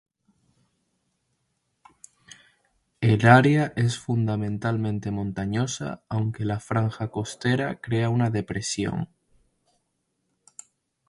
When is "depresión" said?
8.31-9.09